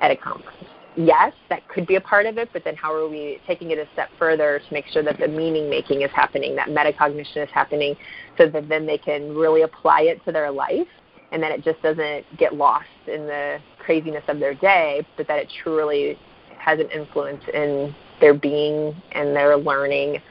[0.00, 0.73] at a conference?
[0.96, 3.78] Yes, that could be a part of it, but then how are we taking it
[3.78, 7.50] a step further to make sure that the meaning making is happening, that metacognition is
[7.52, 7.96] happening,
[8.38, 10.86] so that then they can really apply it to their life
[11.32, 15.38] and that it just doesn't get lost in the craziness of their day, but that
[15.38, 16.18] it truly
[16.58, 20.22] has an influence in their being and their learning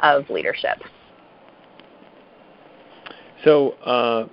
[0.00, 0.78] of leadership.
[3.44, 4.28] So, uh,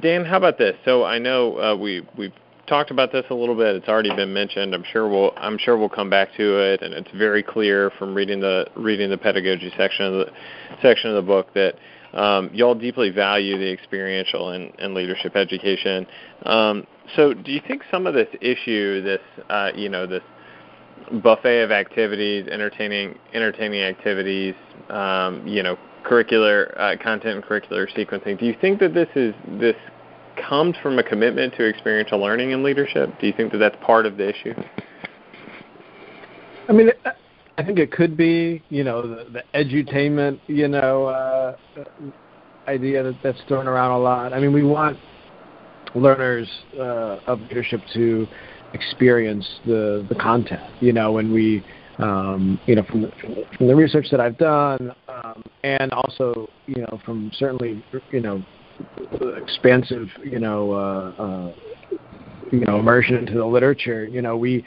[0.00, 0.76] Dan, how about this?
[0.84, 2.34] So I know uh, we we've
[2.66, 3.76] talked about this a little bit.
[3.76, 4.74] It's already been mentioned.
[4.74, 8.14] I'm sure we'll I'm sure we'll come back to it, and it's very clear from
[8.14, 10.32] reading the reading the pedagogy section of the
[10.82, 11.74] section of the book that
[12.12, 16.06] um, y'all deeply value the experiential and, and leadership education.
[16.44, 20.22] Um, so, do you think some of this issue, this uh, you know this
[21.22, 24.54] buffet of activities, entertaining entertaining activities,
[24.88, 28.38] um, you know curricular uh, content and curricular sequencing.
[28.38, 29.76] Do you think that this is this
[30.36, 33.10] comes from a commitment to experiential learning and leadership?
[33.20, 34.54] Do you think that that's part of the issue?
[36.68, 36.90] I mean,
[37.58, 41.56] I think it could be, you know, the, the edutainment, you know, uh,
[42.68, 44.32] idea that, that's thrown around a lot.
[44.32, 44.98] I mean, we want
[45.94, 48.26] learners uh, of leadership to
[48.74, 51.64] experience the the content, you know, when we,
[51.98, 53.12] um, you know, from the,
[53.56, 58.44] from the research that I've done, um, and also, you know, from certainly, you know,
[59.36, 61.54] expansive, you know, uh, uh,
[62.50, 64.64] you know, immersion into the literature, you know, we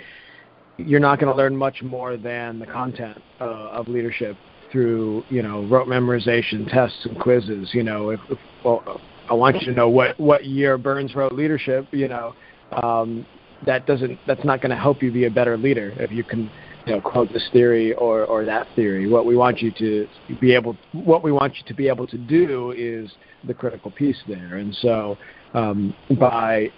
[0.78, 4.38] you're not going to learn much more than the content uh, of leadership
[4.72, 7.70] through, you know, rote memorization, tests, and quizzes.
[7.74, 11.34] You know, if, if well, I want you to know what what year Burns wrote
[11.34, 12.34] leadership, you know,
[12.82, 13.26] um,
[13.66, 16.50] that doesn't that's not going to help you be a better leader if you can
[16.86, 19.10] you know, quote this theory or, or that theory.
[19.10, 20.08] What we want you to
[20.40, 23.12] be able, what we want you to be able to do is
[23.46, 24.58] the critical piece there.
[24.58, 25.18] And so,
[25.54, 26.72] um, by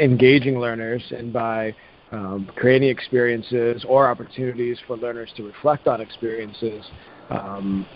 [0.00, 1.74] engaging learners and by
[2.12, 6.84] um, creating experiences or opportunities for learners to reflect on experiences,
[7.30, 7.86] um,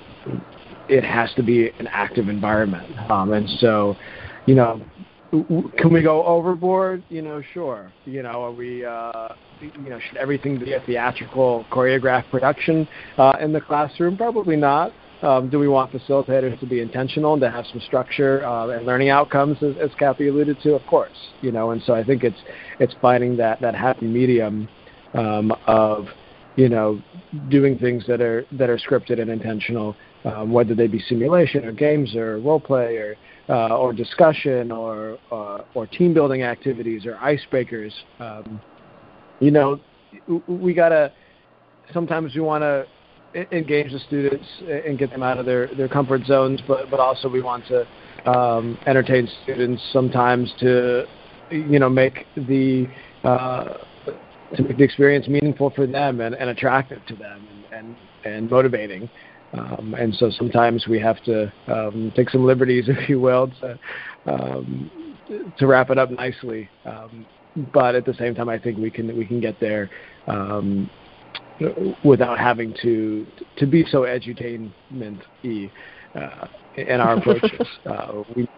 [0.89, 2.87] it has to be an active environment.
[3.11, 3.97] Um, and so,
[4.47, 4.81] you know,
[5.43, 7.03] can we go overboard?
[7.09, 7.93] You know, sure.
[8.05, 8.85] You know, are we?
[8.85, 9.29] Uh,
[9.61, 12.87] you know, should everything be a theatrical, choreographed production
[13.19, 14.17] uh, in the classroom?
[14.17, 14.93] Probably not.
[15.23, 18.85] Um, do we want facilitators to be intentional and to have some structure uh, and
[18.85, 20.75] learning outcomes, as, as Kathy alluded to?
[20.75, 21.71] Of course, you know.
[21.71, 22.37] And so I think it's
[22.79, 24.69] it's finding that that happy medium
[25.15, 26.09] um, of
[26.57, 27.01] you know
[27.49, 31.73] doing things that are that are scripted and intentional, um, whether they be simulation or
[31.73, 33.17] games or role play or
[33.49, 37.93] uh, or discussion or uh, or team building activities or icebreakers.
[38.19, 38.61] Um,
[39.41, 39.81] you know,
[40.47, 41.13] we gotta.
[41.93, 42.87] Sometimes we want to
[43.53, 47.29] engage the students and get them out of their their comfort zones, but but also
[47.29, 47.87] we want to
[48.31, 51.05] um, entertain students sometimes to
[51.51, 52.87] you know make the
[53.25, 53.75] uh,
[54.57, 58.51] to make the experience meaningful for them and, and attractive to them and and, and
[58.51, 59.09] motivating.
[59.57, 63.79] Um, and so sometimes we have to um, take some liberties, if you will, to,
[64.27, 64.91] um,
[65.59, 66.69] to wrap it up nicely.
[66.85, 67.27] Um,
[67.73, 69.89] but at the same time, I think we can we can get there
[70.27, 70.91] um,
[72.05, 73.27] without having to
[73.59, 75.71] to be so edutainment-y
[76.17, 77.69] uh, in our approaches.
[77.87, 78.49] uh, we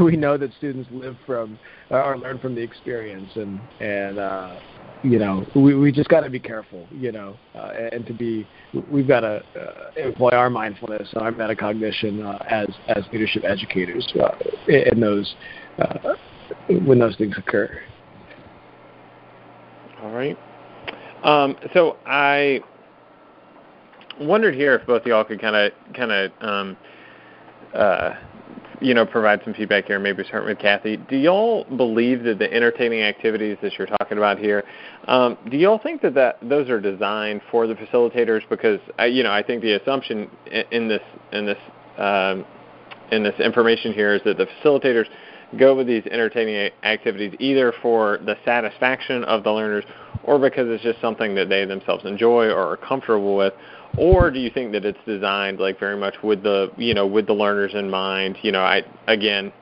[0.00, 1.56] we know that students live from
[1.90, 4.58] or learn from the experience, and and uh,
[5.02, 8.46] you know, we we just got to be careful, you know, uh, and to be
[8.90, 14.06] we've got to uh, employ our mindfulness and our metacognition uh, as as leadership educators
[14.20, 14.34] uh,
[14.68, 15.34] in those
[15.78, 16.14] uh,
[16.84, 17.80] when those things occur.
[20.02, 20.38] All right.
[21.24, 22.60] Um, so I
[24.20, 26.76] wondered here if both of y'all could kind of kind of um,
[27.74, 28.14] uh,
[28.82, 29.98] you know, provide some feedback here.
[29.98, 30.96] Maybe start with Kathy.
[30.96, 34.64] Do y'all believe that the entertaining activities that you're talking about here,
[35.06, 38.42] um, do y'all think that, that those are designed for the facilitators?
[38.48, 40.28] Because I, you know, I think the assumption
[40.70, 41.58] in this in this
[41.98, 42.44] um,
[43.12, 45.06] in this information here is that the facilitators
[45.58, 49.84] go with these entertaining activities either for the satisfaction of the learners
[50.24, 53.52] or because it's just something that they themselves enjoy or are comfortable with
[53.96, 57.26] or do you think that it's designed like very much with the you know with
[57.26, 58.38] the learners in mind?
[58.42, 59.52] You know i again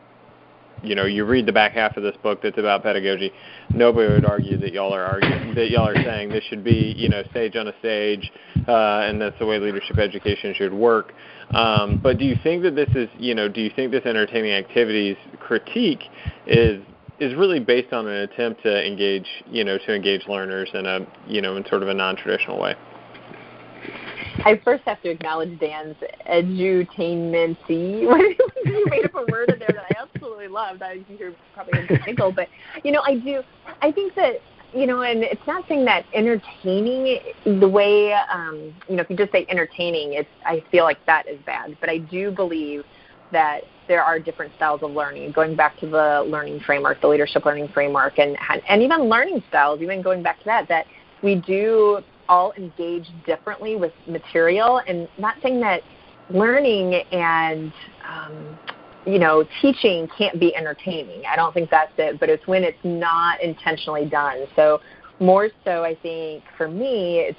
[0.82, 3.32] you know you read the back half of this book that's about pedagogy
[3.74, 7.08] nobody would argue that y'all are arguing that y'all are saying this should be you
[7.08, 8.32] know stage on a stage
[8.68, 11.12] uh, and that's the way leadership education should work.
[11.50, 14.52] Um, but do you think that this is you know do you think this entertaining
[14.52, 16.02] activities critique
[16.46, 16.82] is
[17.18, 21.00] is really based on an attempt to engage you know to engage learners in a
[21.26, 22.74] you know in sort of a non-traditional way
[24.44, 25.96] I first have to acknowledge Dan's
[26.28, 30.82] edutainment you made up a word in there that I absolutely loved.
[30.82, 32.48] I think you're probably a giggle, but
[32.84, 33.42] you know, I do.
[33.82, 34.40] I think that
[34.72, 39.16] you know, and it's not saying that entertaining the way um, you know, if you
[39.16, 41.76] just say entertaining, it's I feel like that is bad.
[41.80, 42.84] But I do believe
[43.32, 45.32] that there are different styles of learning.
[45.32, 48.36] Going back to the learning framework, the leadership learning framework, and
[48.68, 50.86] and even learning styles, even going back to that, that
[51.22, 52.00] we do
[52.30, 54.80] all engage differently with material.
[54.86, 55.82] And not saying that
[56.30, 57.72] learning and
[58.08, 58.58] um,
[59.04, 61.22] you know teaching can't be entertaining.
[61.30, 64.46] I don't think that's it but it's when it's not intentionally done.
[64.56, 64.80] So
[65.20, 67.38] more so i think for me it's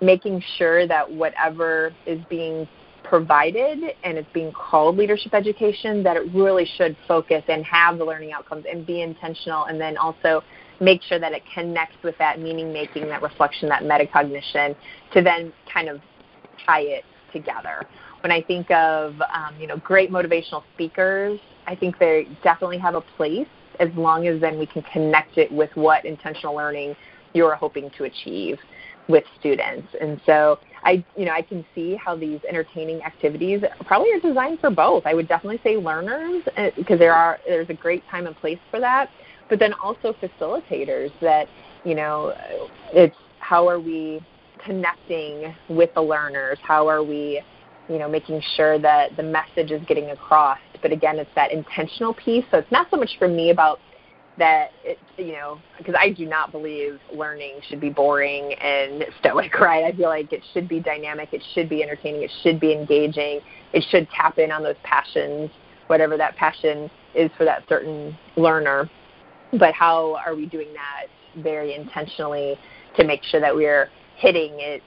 [0.00, 2.68] making sure that whatever is being
[3.04, 8.04] provided and it's being called leadership education that it really should focus and have the
[8.04, 9.66] learning outcomes and be intentional.
[9.66, 10.42] And then also
[10.82, 14.76] make sure that it connects with that meaning making, that reflection, that metacognition,
[15.14, 16.00] to then kind of
[16.66, 17.86] tie it together.
[18.20, 22.94] When I think of um, you know great motivational speakers, I think they definitely have
[22.94, 23.46] a place
[23.80, 26.94] as long as then we can connect it with what intentional learning
[27.32, 28.58] you're hoping to achieve
[29.08, 29.88] with students.
[30.00, 34.60] And so I you know I can see how these entertaining activities probably are designed
[34.60, 35.06] for both.
[35.06, 36.44] I would definitely say learners
[36.76, 39.10] because uh, there are there's a great time and place for that
[39.52, 41.46] but then also facilitators that
[41.84, 42.32] you know
[42.94, 44.18] it's how are we
[44.64, 46.56] connecting with the learners?
[46.62, 47.42] How are we
[47.86, 50.58] you know making sure that the message is getting across?
[50.80, 52.46] But again it's that intentional piece.
[52.50, 53.78] So it's not so much for me about
[54.38, 59.52] that it, you know because I do not believe learning should be boring and stoic
[59.60, 59.84] right?
[59.84, 63.40] I feel like it should be dynamic it should be entertaining it should be engaging
[63.74, 65.50] it should tap in on those passions
[65.88, 68.88] whatever that passion is for that certain learner
[69.58, 71.06] but how are we doing that
[71.42, 72.58] very intentionally
[72.96, 74.82] to make sure that we're hitting it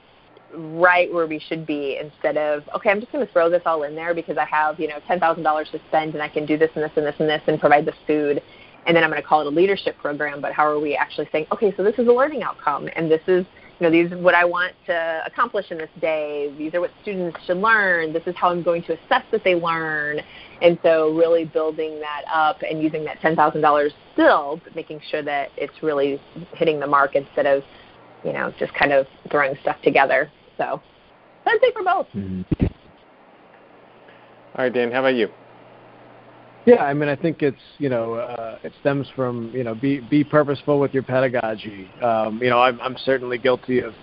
[0.54, 3.82] right where we should be instead of okay i'm just going to throw this all
[3.82, 6.46] in there because i have you know ten thousand dollars to spend and i can
[6.46, 8.40] do this and this and this and this and provide the food
[8.86, 11.28] and then i'm going to call it a leadership program but how are we actually
[11.32, 13.44] saying okay so this is a learning outcome and this is
[13.78, 16.52] you know, these are what I want to accomplish in this day.
[16.56, 18.12] These are what students should learn.
[18.12, 20.20] This is how I'm going to assess that they learn.
[20.62, 25.50] And so really building that up and using that $10,000 still, but making sure that
[25.56, 26.20] it's really
[26.54, 27.62] hitting the mark instead of,
[28.24, 30.32] you know, just kind of throwing stuff together.
[30.56, 30.80] So
[31.44, 32.06] I'd say for both.
[32.14, 32.66] Mm-hmm.
[34.56, 35.28] All right, Dan, how about you?
[36.66, 40.00] Yeah, I mean, I think it's you know uh, it stems from you know be
[40.00, 41.88] be purposeful with your pedagogy.
[42.02, 43.94] Um, you know, I'm I'm certainly guilty of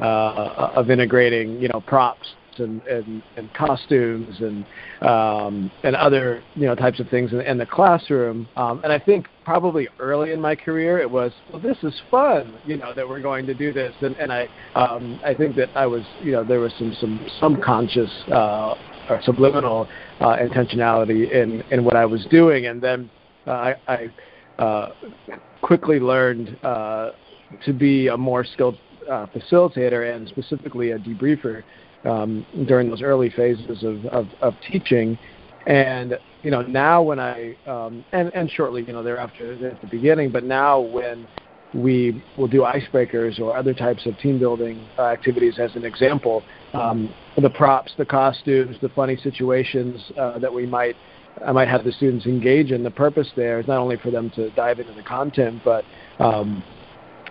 [0.00, 4.64] uh, of integrating you know props and and, and costumes and
[5.08, 8.48] um, and other you know types of things in, in the classroom.
[8.56, 12.54] Um, and I think probably early in my career it was well this is fun
[12.64, 15.70] you know that we're going to do this and and I um, I think that
[15.74, 18.74] I was you know there was some some subconscious uh,
[19.12, 19.88] or subliminal
[20.20, 23.10] uh, intentionality in in what I was doing, and then
[23.46, 23.74] uh, I,
[24.58, 24.92] I uh,
[25.60, 27.10] quickly learned uh,
[27.64, 28.78] to be a more skilled
[29.10, 31.62] uh, facilitator and specifically a debriefer
[32.04, 35.18] um, during those early phases of, of, of teaching.
[35.66, 39.86] And you know now when I um, and and shortly you know thereafter at the
[39.86, 41.26] beginning, but now when
[41.74, 46.42] we will do icebreakers or other types of team building uh, activities as an example.
[46.74, 50.96] Um, the props, the costumes, the funny situations uh, that we might
[51.46, 52.82] I might have the students engage in.
[52.82, 55.84] The purpose there is not only for them to dive into the content, but
[56.18, 56.62] um,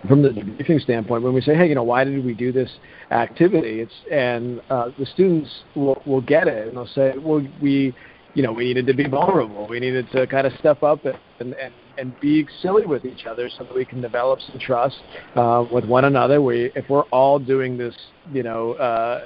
[0.08, 2.70] from the debriefing standpoint, when we say, hey, you know, why did we do this
[3.10, 3.80] activity?
[3.80, 7.94] It's and uh, the students will will get it, and they'll say, well, we
[8.34, 9.66] you know, we needed to be vulnerable.
[9.68, 11.18] We needed to kind of step up and,
[11.54, 15.00] and, and be silly with each other so that we can develop some trust
[15.36, 16.40] uh, with one another.
[16.40, 17.94] We, if we're all doing this,
[18.32, 19.20] you know, uh,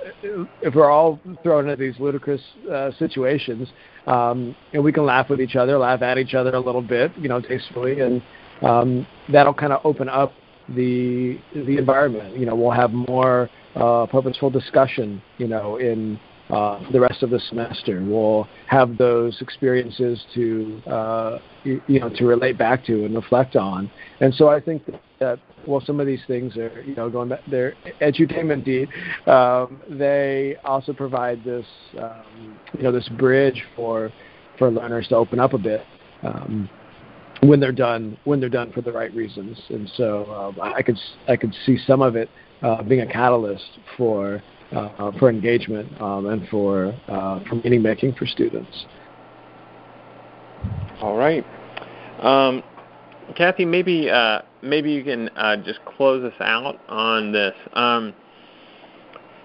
[0.63, 2.41] if we're all thrown into these ludicrous
[2.73, 3.69] uh, situations,
[4.07, 7.13] um, and we can laugh with each other, laugh at each other a little bit,
[7.17, 8.23] you know, tastefully, and
[8.63, 10.33] um, that'll kind of open up
[10.71, 12.37] the the environment.
[12.37, 16.19] You know, we'll have more uh, purposeful discussion, you know, in
[16.51, 18.05] uh, the rest of the semester.
[18.05, 23.57] We'll have those experiences to uh, you, you, know to relate back to and reflect
[23.57, 23.91] on.
[24.21, 24.83] And so I think
[25.19, 27.41] that well, some of these things are you know going back.
[27.51, 28.89] They're edutainment indeed.
[29.27, 31.67] Um, they also provide this
[31.99, 34.13] um, you know this bridge for
[34.59, 35.83] for learners to open up a bit.
[36.23, 36.71] Um,
[37.43, 40.99] when they're done, when they're done for the right reasons, and so um, I could
[41.29, 42.31] I could see some of it
[42.63, 44.43] uh, being a catalyst for
[44.73, 48.87] uh, for engagement um, and for uh, for meaning making for students.
[51.01, 51.45] All right,
[52.21, 52.63] um,
[53.37, 57.55] Kathy, maybe uh, maybe you can uh, just close us out on this.
[57.75, 58.15] Um,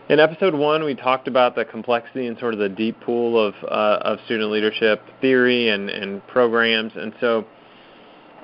[0.10, 3.54] in episode one, we talked about the complexity and sort of the deep pool of
[3.64, 7.46] uh, of student leadership theory and, and programs, and so.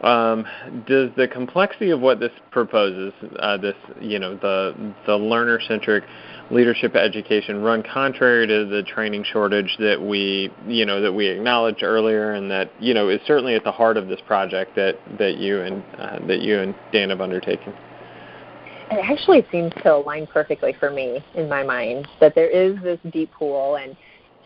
[0.03, 0.45] Um,
[0.85, 6.03] does the complexity of what this proposes, uh, this you know the the learner centric
[6.51, 11.81] leadership education run contrary to the training shortage that we you know that we acknowledged
[11.81, 15.37] earlier and that you know is certainly at the heart of this project that that
[15.37, 17.73] you and uh, that you and Dan have undertaken.
[18.91, 22.99] It actually seems to align perfectly for me in my mind that there is this
[23.11, 23.97] deep pool and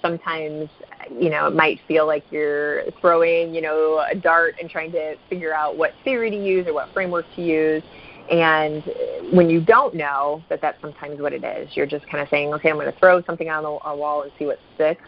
[0.01, 0.69] sometimes
[1.11, 5.15] you know it might feel like you're throwing you know a dart and trying to
[5.29, 7.83] figure out what theory to use or what framework to use
[8.29, 8.83] and
[9.33, 12.53] when you don't know that that's sometimes what it is, you're just kind of saying,
[12.53, 15.03] okay, I'm going to throw something on the wall and see what sticks.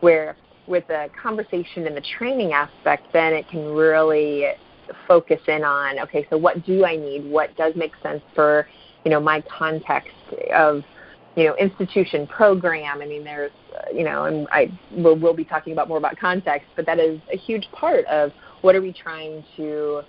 [0.00, 0.36] Where
[0.68, 4.46] with the conversation and the training aspect, then it can really
[5.08, 7.24] focus in on, okay, so what do I need?
[7.24, 8.68] What does make sense for,
[9.04, 10.14] you know, my context
[10.54, 10.84] of,
[11.38, 13.00] you know, institution program.
[13.00, 16.18] I mean, there's, uh, you know, and I will we'll be talking about more about
[16.18, 18.32] context, but that is a huge part of
[18.62, 20.02] what are we trying to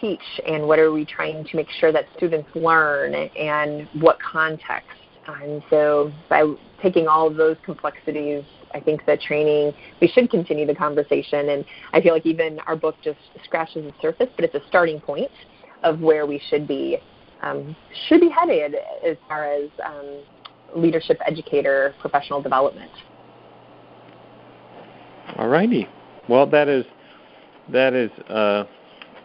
[0.00, 4.88] teach and what are we trying to make sure that students learn and what context.
[5.26, 6.44] And so by
[6.80, 11.48] taking all of those complexities, I think that training, we should continue the conversation.
[11.48, 15.00] And I feel like even our book just scratches the surface, but it's a starting
[15.00, 15.32] point
[15.82, 16.98] of where we should be
[17.42, 17.76] um,
[18.08, 18.74] should be headed
[19.06, 20.22] as far as um,
[20.76, 22.90] leadership educator professional development.
[25.36, 25.88] All righty.
[26.28, 26.84] Well, that is
[27.70, 28.64] that is uh,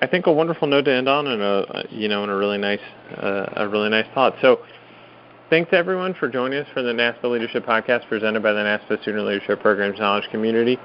[0.01, 2.57] I think a wonderful note to end on, and a you know, and a really
[2.57, 2.81] nice
[3.17, 4.35] uh, a really nice thought.
[4.41, 4.59] So,
[5.49, 9.25] thanks everyone for joining us for the NASPA Leadership Podcast presented by the NASPA Student
[9.25, 10.77] Leadership Programs Knowledge Community,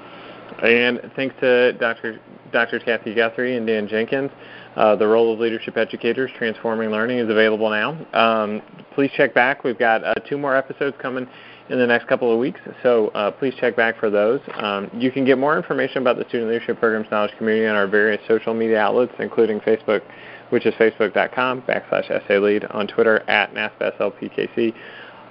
[0.63, 2.19] and thanks to Dr.
[2.51, 2.79] Dr.
[2.79, 4.31] Kathy Guthrie and Dan Jenkins
[4.75, 7.97] Uh, the role of leadership educators transforming learning is available now.
[8.13, 8.61] Um,
[8.93, 9.63] please check back.
[9.63, 11.27] We've got uh, two more episodes coming
[11.69, 14.39] in the next couple of weeks, so uh, please check back for those.
[14.55, 17.87] Um, you can get more information about the Student Leadership Program's knowledge community on our
[17.87, 20.01] various social media outlets, including Facebook,
[20.49, 23.97] which is facebook.com backslash SALead, on Twitter at NASPA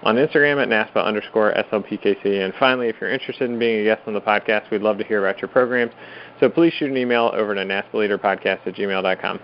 [0.03, 2.45] on Instagram at NASPA underscore SLPKC.
[2.45, 5.05] And finally, if you're interested in being a guest on the podcast, we'd love to
[5.05, 5.93] hear about your programs.
[6.41, 9.41] So please shoot an email over to NASPALeaderPodcast at gmail.com.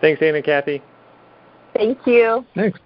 [0.00, 0.82] Thanks, Dana and Kathy.
[1.74, 2.44] Thank you.
[2.54, 2.78] Thanks.